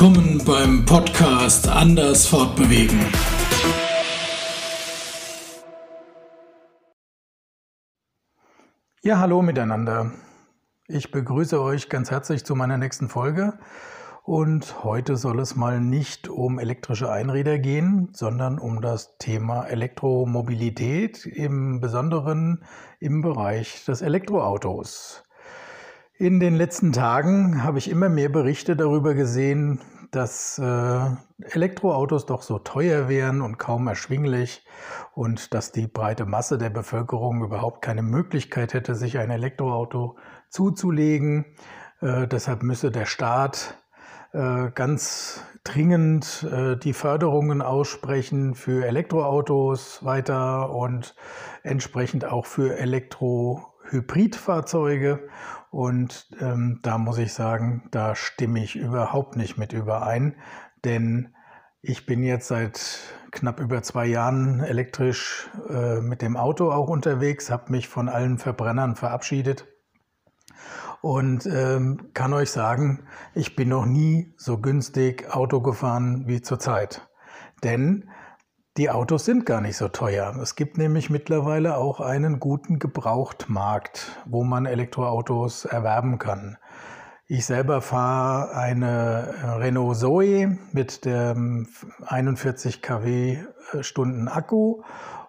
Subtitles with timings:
[0.00, 2.98] willkommen beim Podcast Anders Fortbewegen.
[9.02, 10.12] Ja, hallo miteinander.
[10.88, 13.58] Ich begrüße euch ganz herzlich zu meiner nächsten Folge.
[14.24, 21.26] Und heute soll es mal nicht um elektrische Einräder gehen, sondern um das Thema Elektromobilität,
[21.26, 22.64] im Besonderen
[23.00, 25.24] im Bereich des Elektroautos.
[26.20, 31.00] In den letzten Tagen habe ich immer mehr Berichte darüber gesehen, dass äh,
[31.40, 34.62] Elektroautos doch so teuer wären und kaum erschwinglich
[35.14, 40.18] und dass die breite Masse der Bevölkerung überhaupt keine Möglichkeit hätte, sich ein Elektroauto
[40.50, 41.46] zuzulegen.
[42.02, 43.78] Äh, deshalb müsse der Staat
[44.34, 46.46] äh, ganz dringend
[46.84, 51.14] die Förderungen aussprechen für Elektroautos weiter und
[51.62, 55.28] entsprechend auch für Elektrohybridfahrzeuge.
[55.70, 60.34] Und ähm, da muss ich sagen, da stimme ich überhaupt nicht mit überein,
[60.84, 61.34] denn
[61.80, 62.98] ich bin jetzt seit
[63.30, 68.38] knapp über zwei Jahren elektrisch äh, mit dem Auto auch unterwegs, habe mich von allen
[68.38, 69.66] Verbrennern verabschiedet
[71.00, 77.08] und ähm, kann euch sagen, ich bin noch nie so günstig Auto gefahren wie zurzeit.
[77.62, 78.10] Denn
[78.80, 80.34] die Autos sind gar nicht so teuer.
[80.40, 86.56] Es gibt nämlich mittlerweile auch einen guten Gebrauchtmarkt, wo man Elektroautos erwerben kann.
[87.26, 91.68] Ich selber fahre eine Renault Zoe mit dem
[92.06, 93.44] 41 kW
[93.82, 94.80] Stunden Akku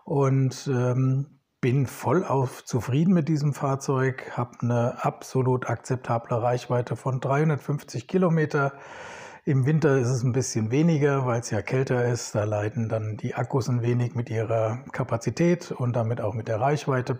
[0.06, 2.26] und ähm, bin voll
[2.64, 8.72] zufrieden mit diesem Fahrzeug, habe eine absolut akzeptable Reichweite von 350 Kilometer.
[9.44, 12.36] Im Winter ist es ein bisschen weniger, weil es ja kälter ist.
[12.36, 16.62] Da leiden dann die Akkus ein wenig mit ihrer Kapazität und damit auch mit der
[16.62, 17.18] Reichweite.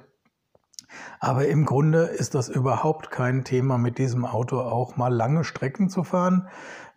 [1.20, 5.90] Aber im Grunde ist das überhaupt kein Thema, mit diesem Auto auch mal lange Strecken
[5.90, 6.48] zu fahren.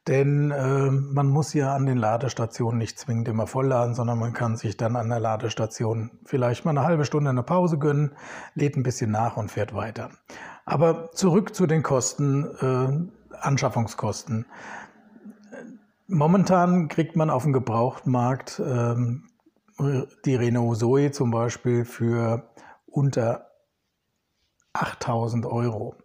[0.09, 4.59] Denn äh, man muss ja an den Ladestationen nicht zwingend immer vollladen, sondern man kann
[4.59, 8.15] sich dann an der Ladestation vielleicht mal eine halbe Stunde eine Pause gönnen,
[8.55, 10.11] lädt ein bisschen nach und fährt weiter.
[10.67, 14.45] Aber zurück zu den Kosten, äh, Anschaffungskosten.
[16.07, 18.95] Momentan kriegt man auf dem Gebrauchtmarkt äh,
[20.25, 22.51] die Renault Zoe zum Beispiel für
[22.87, 23.51] unter
[24.75, 25.97] 8000 Euro.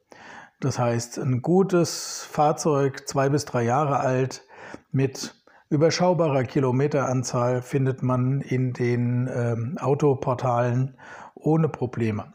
[0.59, 4.43] Das heißt, ein gutes Fahrzeug, zwei bis drei Jahre alt,
[4.91, 5.35] mit
[5.69, 10.97] überschaubarer Kilometeranzahl findet man in den ähm, Autoportalen
[11.35, 12.33] ohne Probleme.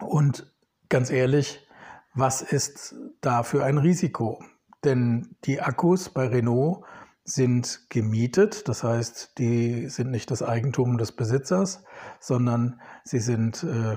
[0.00, 0.52] Und
[0.88, 1.66] ganz ehrlich,
[2.14, 4.42] was ist da für ein Risiko?
[4.84, 6.84] Denn die Akkus bei Renault
[7.24, 11.82] sind gemietet, das heißt, die sind nicht das Eigentum des Besitzers,
[12.20, 13.96] sondern sie sind äh,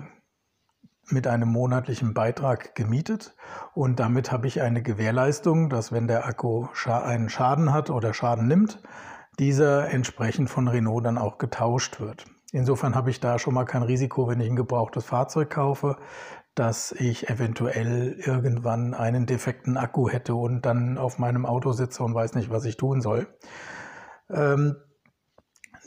[1.10, 3.36] mit einem monatlichen Beitrag gemietet.
[3.74, 8.48] Und damit habe ich eine Gewährleistung, dass wenn der Akku einen Schaden hat oder Schaden
[8.48, 8.82] nimmt,
[9.40, 12.26] dieser entsprechend von Renault dann auch getauscht wird.
[12.52, 15.98] Insofern habe ich da schon mal kein Risiko, wenn ich ein gebrauchtes Fahrzeug kaufe,
[16.60, 22.16] dass ich eventuell irgendwann einen defekten Akku hätte und dann auf meinem Auto sitze und
[22.16, 23.28] weiß nicht, was ich tun soll.
[24.30, 24.76] Ähm,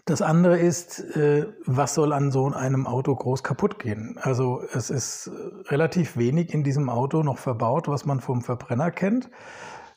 [0.04, 4.18] das andere ist, äh, was soll an so einem Auto groß kaputt gehen?
[4.20, 8.90] Also es ist äh, relativ wenig in diesem Auto noch verbaut, was man vom Verbrenner
[8.90, 9.28] kennt.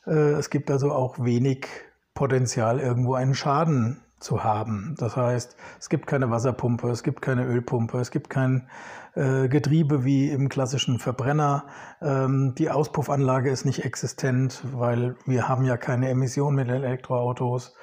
[0.06, 1.66] Äh, es gibt also auch wenig
[2.14, 4.94] Potenzial, irgendwo einen Schaden zu haben.
[4.98, 8.68] Das heißt, es gibt keine Wasserpumpe, es gibt keine Ölpumpe, es gibt kein
[9.14, 11.66] Getriebe wie im klassischen Verbrenner.
[12.02, 17.76] Ähm, die Auspuffanlage ist nicht existent, weil wir haben ja keine Emissionen mit Elektroautos.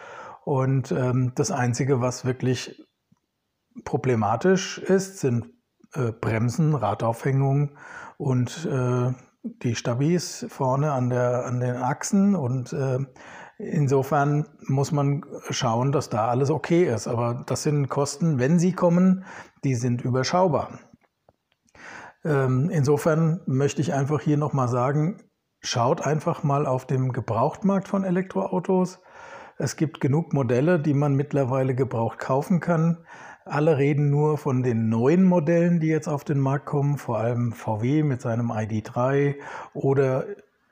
[0.44, 2.84] Und ähm, das Einzige, was wirklich
[3.86, 5.54] problematisch ist, sind
[5.94, 7.78] äh, Bremsen, Radaufhängungen
[8.18, 9.14] und äh,
[9.44, 12.36] die Stabis vorne an, der, an den Achsen.
[12.36, 13.00] Und äh,
[13.62, 17.08] insofern muss man schauen, dass da alles okay ist.
[17.08, 19.26] Aber das sind Kosten, wenn sie kommen,
[19.64, 20.80] die sind überschaubar.
[22.24, 25.24] Ähm, insofern möchte ich einfach hier nochmal sagen,
[25.62, 29.00] schaut einfach mal auf dem Gebrauchtmarkt von Elektroautos
[29.64, 33.06] es gibt genug Modelle, die man mittlerweile gebraucht kaufen kann.
[33.46, 37.52] Alle reden nur von den neuen Modellen, die jetzt auf den Markt kommen, vor allem
[37.54, 39.36] VW mit seinem ID3
[39.76, 40.26] oder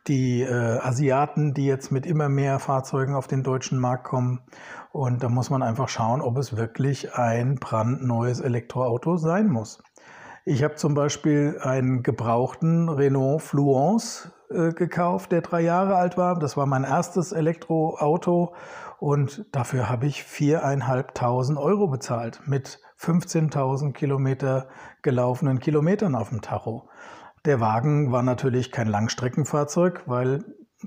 [0.07, 4.42] die äh, Asiaten, die jetzt mit immer mehr Fahrzeugen auf den deutschen Markt kommen.
[4.92, 9.84] Und da muss man einfach schauen, ob es wirklich ein brandneues Elektroauto sein muss.
[10.46, 16.40] Ich habe zum Beispiel einen gebrauchten Renault Fluence äh, gekauft, der drei Jahre alt war.
[16.40, 18.56] Das war mein erstes Elektroauto
[19.00, 24.68] und dafür habe ich viereinhalbtausend Euro bezahlt mit 15.000 Kilometer
[25.01, 26.90] gelaufenen Kilometern auf dem Tacho.
[27.45, 30.44] Der Wagen war natürlich kein Langstreckenfahrzeug, weil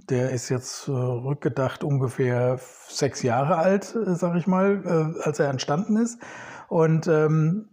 [0.08, 2.58] der ist jetzt rückgedacht ungefähr
[2.88, 6.18] sechs Jahre alt, äh, sag ich mal, äh, als er entstanden ist.
[6.68, 7.68] Und ähm,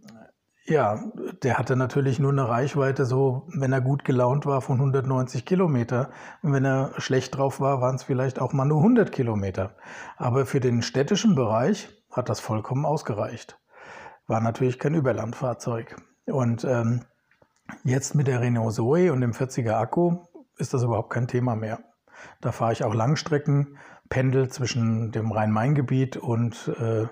[0.66, 1.02] ja,
[1.42, 6.10] der hatte natürlich nur eine Reichweite, so wenn er gut gelaunt war, von 190 Kilometer.
[6.42, 9.74] Und wenn er schlecht drauf war, waren es vielleicht auch mal nur 100 Kilometer.
[10.16, 13.58] Aber für den städtischen Bereich hat das vollkommen ausgereicht.
[14.26, 15.96] War natürlich kein Überlandfahrzeug.
[16.26, 17.04] Und ähm,
[17.84, 20.18] jetzt mit der Renault Zoe und dem 40er Akku
[20.56, 21.80] ist das überhaupt kein Thema mehr.
[22.40, 23.78] Da fahre ich auch Langstrecken,
[24.08, 27.06] pendel zwischen dem Rhein-Main-Gebiet und äh,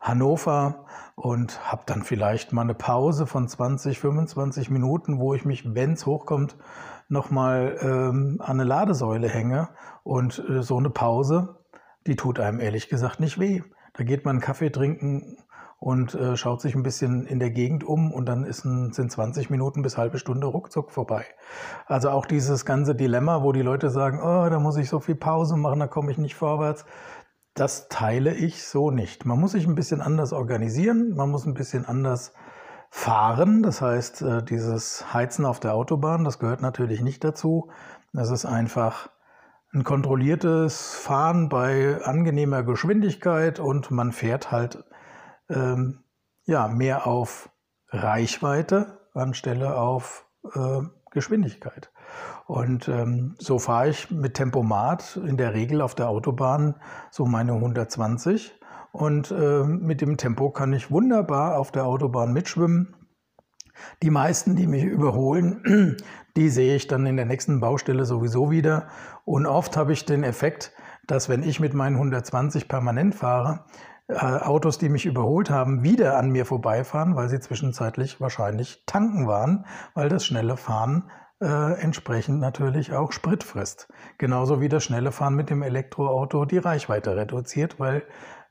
[0.00, 5.74] Hannover und habe dann vielleicht mal eine Pause von 20, 25 Minuten, wo ich mich,
[5.74, 6.56] wenn es hochkommt,
[7.08, 9.68] nochmal ähm, an eine Ladesäule hänge.
[10.02, 11.58] Und äh, so eine Pause,
[12.06, 13.62] die tut einem ehrlich gesagt nicht weh.
[13.94, 15.36] Da geht man einen Kaffee trinken
[15.80, 19.50] und äh, schaut sich ein bisschen in der Gegend um und dann ein, sind 20
[19.50, 21.24] Minuten bis halbe Stunde ruckzuck vorbei.
[21.86, 25.16] Also auch dieses ganze Dilemma, wo die Leute sagen, oh, da muss ich so viel
[25.16, 26.84] Pause machen, da komme ich nicht vorwärts
[27.54, 29.24] das teile ich so nicht.
[29.26, 32.32] Man muss sich ein bisschen anders organisieren, man muss ein bisschen anders
[32.90, 33.62] fahren.
[33.62, 37.70] Das heißt, äh, dieses Heizen auf der Autobahn, das gehört natürlich nicht dazu.
[38.12, 39.10] Das ist einfach
[39.72, 44.84] ein kontrolliertes Fahren bei angenehmer Geschwindigkeit und man fährt halt
[45.50, 46.04] ähm,
[46.44, 47.50] ja, mehr auf
[47.88, 51.90] Reichweite anstelle auf äh, Geschwindigkeit.
[52.46, 56.74] Und ähm, so fahre ich mit Tempomat in der Regel auf der Autobahn
[57.10, 58.52] so meine 120.
[58.92, 62.96] Und äh, mit dem Tempo kann ich wunderbar auf der Autobahn mitschwimmen.
[64.02, 65.96] Die meisten, die mich überholen,
[66.36, 68.88] die sehe ich dann in der nächsten Baustelle sowieso wieder.
[69.24, 70.72] Und oft habe ich den Effekt,
[71.06, 73.64] dass wenn ich mit meinen 120 permanent fahre,
[74.10, 79.26] äh, Autos, die mich überholt haben, wieder an mir vorbeifahren, weil sie zwischenzeitlich wahrscheinlich tanken
[79.26, 81.10] waren, weil das schnelle Fahren
[81.40, 83.88] äh, entsprechend natürlich auch Sprit frisst.
[84.18, 88.02] Genauso wie das schnelle Fahren mit dem Elektroauto die Reichweite reduziert, weil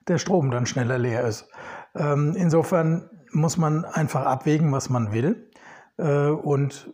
[0.07, 1.50] der Strom dann schneller leer ist.
[1.95, 5.51] Ähm, insofern muss man einfach abwägen, was man will.
[5.97, 6.94] Äh, und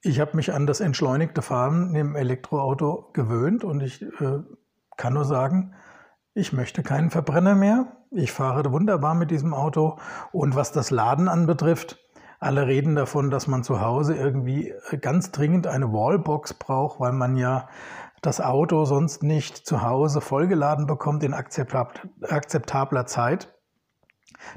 [0.00, 4.40] ich habe mich an das entschleunigte Fahren im Elektroauto gewöhnt und ich äh,
[4.96, 5.74] kann nur sagen,
[6.34, 7.96] ich möchte keinen Verbrenner mehr.
[8.10, 9.98] Ich fahre wunderbar mit diesem Auto.
[10.32, 11.98] Und was das Laden anbetrifft,
[12.40, 17.12] alle reden davon, dass man zu Hause irgendwie äh, ganz dringend eine Wallbox braucht, weil
[17.12, 17.68] man ja
[18.20, 23.54] das Auto sonst nicht zu Hause vollgeladen bekommt in akzeptabler Zeit.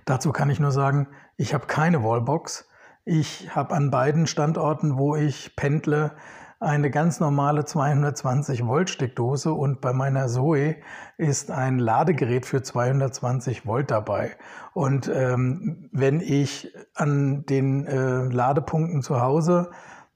[0.05, 2.67] Dazu kann ich nur sagen, ich habe keine Wallbox.
[3.03, 6.15] Ich habe an beiden Standorten, wo ich pendle,
[6.59, 10.77] eine ganz normale 220 Volt Steckdose und bei meiner Zoe
[11.17, 14.31] ist ein Ladegerät für 220 Volt dabei.
[14.73, 19.71] Und ähm, wenn ich an den äh, Ladepunkten zu Hause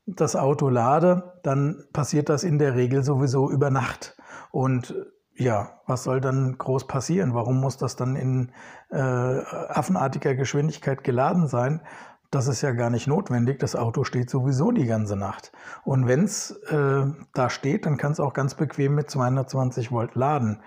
[0.05, 4.17] das Auto lade, dann passiert das in der Regel sowieso über Nacht.
[4.51, 4.95] Und
[5.39, 7.33] ja, was soll dann groß passieren?
[7.33, 8.51] Warum muss das dann in
[8.91, 11.81] äh, affenartiger Geschwindigkeit geladen sein?
[12.31, 13.59] Das ist ja gar nicht notwendig.
[13.59, 15.51] Das Auto steht sowieso die ganze Nacht.
[15.83, 20.15] Und wenn es äh, da steht, dann kann es auch ganz bequem mit 220 Volt
[20.15, 20.61] laden.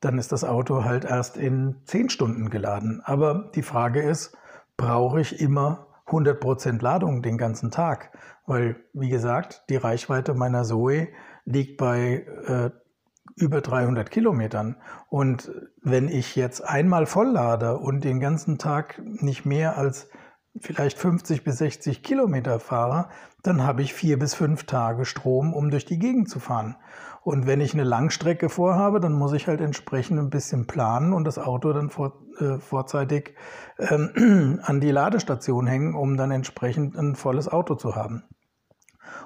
[0.00, 3.02] Dann ist das Auto halt erst in 10 Stunden geladen.
[3.04, 4.36] Aber die Frage ist,
[4.76, 8.10] brauche ich immer 100% Ladung den ganzen Tag?
[8.44, 11.08] Weil, wie gesagt, die Reichweite meiner Zoe
[11.44, 12.70] liegt bei äh,
[13.36, 14.76] über 300 Kilometern.
[15.08, 20.08] Und wenn ich jetzt einmal voll lade und den ganzen Tag nicht mehr als
[20.60, 23.08] vielleicht 50 bis 60 Kilometer fahre,
[23.42, 26.76] dann habe ich vier bis fünf Tage Strom, um durch die Gegend zu fahren.
[27.22, 31.24] Und wenn ich eine Langstrecke vorhabe, dann muss ich halt entsprechend ein bisschen planen und
[31.24, 33.34] das Auto dann vor, äh, vorzeitig
[33.78, 38.22] ähm, an die Ladestation hängen, um dann entsprechend ein volles Auto zu haben.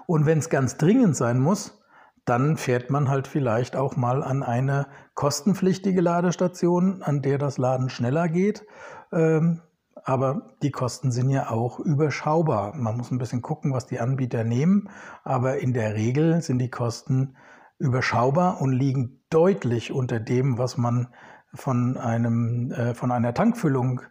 [0.07, 1.83] Und wenn es ganz dringend sein muss,
[2.25, 7.91] dann fährt man halt vielleicht auch mal an eine kostenpflichtige Ladestation, an der das Laden
[7.91, 8.67] schneller geht.
[9.13, 9.63] Ähm,
[10.05, 12.75] aber die Kosten sind ja auch überschaubar.
[12.77, 14.89] Man muss ein bisschen gucken, was die Anbieter nehmen,
[15.25, 17.37] aber in der Regel sind die Kosten
[17.79, 21.09] überschaubar und liegen deutlich unter dem, was man
[21.55, 24.03] von, einem, äh, von einer Tankfüllung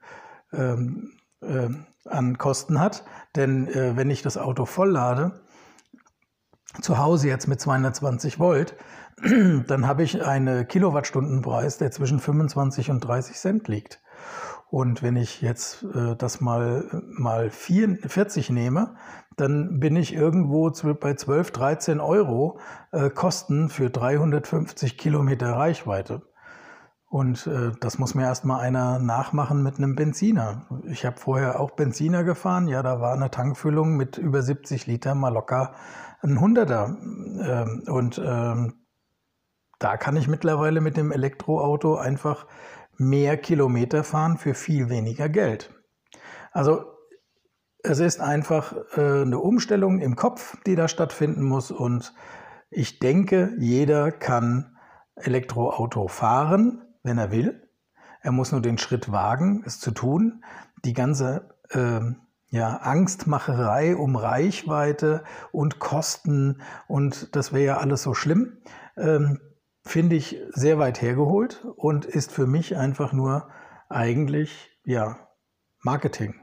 [0.52, 1.70] ähm, äh,
[2.06, 3.06] an Kosten hat.
[3.36, 5.40] Denn äh, wenn ich das Auto voll lade,
[6.82, 8.76] zu Hause jetzt mit 220 Volt,
[9.68, 14.02] dann habe ich einen Kilowattstundenpreis, der zwischen 25 und 30 Cent liegt.
[14.70, 18.96] Und wenn ich jetzt äh, das mal, mal 40 nehme,
[19.36, 22.60] dann bin ich irgendwo bei 12, 13 Euro
[22.92, 26.22] äh, Kosten für 350 Kilometer Reichweite.
[27.10, 30.68] Und äh, das muss mir erstmal einer nachmachen mit einem Benziner.
[30.86, 32.68] Ich habe vorher auch Benziner gefahren.
[32.68, 35.74] Ja, da war eine Tankfüllung mit über 70 Liter mal locker
[36.22, 36.98] ein Hunderter.
[37.42, 38.86] Ähm, und ähm,
[39.80, 42.46] da kann ich mittlerweile mit dem Elektroauto einfach
[43.00, 45.74] mehr Kilometer fahren für viel weniger Geld.
[46.52, 46.86] Also
[47.82, 51.72] es ist einfach äh, eine Umstellung im Kopf, die da stattfinden muss.
[51.72, 52.14] Und
[52.70, 54.78] ich denke, jeder kann
[55.16, 57.68] Elektroauto fahren, wenn er will.
[58.22, 60.44] Er muss nur den Schritt wagen, es zu tun.
[60.84, 62.02] Die ganze äh,
[62.50, 68.58] ja, Angstmacherei um Reichweite und Kosten und das wäre ja alles so schlimm,
[68.98, 69.40] ähm,
[69.84, 73.50] finde ich sehr weit hergeholt und ist für mich einfach nur
[73.90, 75.28] eigentlich ja,
[75.82, 76.36] Marketing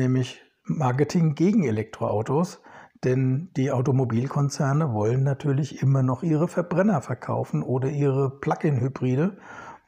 [0.00, 2.60] nämlich Marketing gegen Elektroautos.
[3.02, 9.38] Denn die Automobilkonzerne wollen natürlich immer noch ihre Verbrenner verkaufen oder ihre Plug-in-Hybride.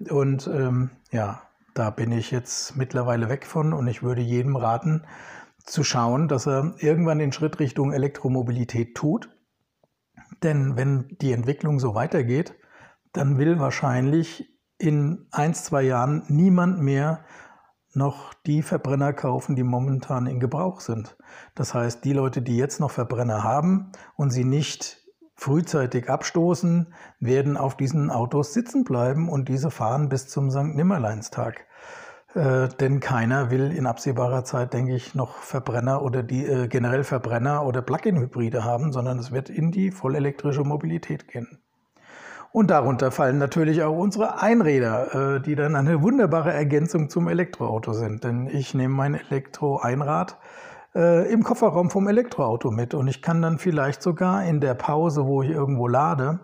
[0.09, 1.42] Und ähm, ja,
[1.75, 5.04] da bin ich jetzt mittlerweile weg von und ich würde jedem raten,
[5.64, 9.28] zu schauen, dass er irgendwann den Schritt Richtung Elektromobilität tut.
[10.42, 12.54] Denn wenn die Entwicklung so weitergeht,
[13.12, 17.25] dann will wahrscheinlich in ein, zwei Jahren niemand mehr
[17.94, 21.16] noch die Verbrenner kaufen, die momentan in Gebrauch sind.
[21.54, 25.02] Das heißt, die Leute, die jetzt noch Verbrenner haben und sie nicht
[25.34, 30.75] frühzeitig abstoßen, werden auf diesen Autos sitzen bleiben und diese fahren bis zum St.
[30.75, 31.66] Nimmerleinstag.
[32.35, 37.05] Äh, denn keiner will in absehbarer Zeit, denke ich, noch Verbrenner oder die äh, generell
[37.05, 41.59] Verbrenner oder Plug-in-Hybride haben, sondern es wird in die vollelektrische Mobilität gehen.
[42.53, 47.93] Und darunter fallen natürlich auch unsere Einräder, äh, die dann eine wunderbare Ergänzung zum Elektroauto
[47.93, 48.25] sind.
[48.25, 50.39] Denn ich nehme mein Elektro-Einrad
[50.95, 55.27] äh, im Kofferraum vom Elektroauto mit und ich kann dann vielleicht sogar in der Pause,
[55.27, 56.41] wo ich irgendwo lade,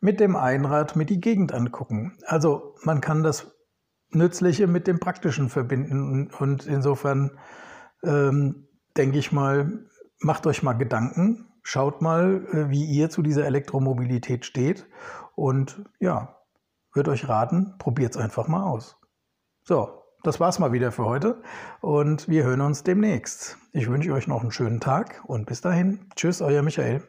[0.00, 2.16] mit dem Einrad mit die Gegend angucken.
[2.24, 3.57] Also man kann das
[4.10, 7.38] Nützliche mit dem Praktischen verbinden und insofern
[8.02, 9.84] ähm, denke ich mal,
[10.20, 14.86] macht euch mal Gedanken, schaut mal, äh, wie ihr zu dieser Elektromobilität steht
[15.34, 16.36] und ja,
[16.92, 18.96] würde euch raten, probiert es einfach mal aus.
[19.62, 21.42] So, das war's mal wieder für heute
[21.80, 23.58] und wir hören uns demnächst.
[23.72, 26.10] Ich wünsche euch noch einen schönen Tag und bis dahin.
[26.16, 27.02] Tschüss, euer Michael.